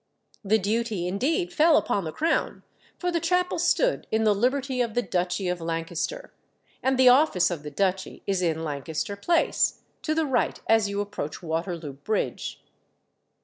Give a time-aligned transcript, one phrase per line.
[0.43, 2.63] The duty, indeed, fell upon the Crown,
[2.97, 6.33] for the chapel stood in the Liberty of the Duchy of Lancaster,
[6.81, 11.01] and the office of the Duchy is in Lancaster Place, to the right as you
[11.01, 12.63] approach Waterloo Bridge.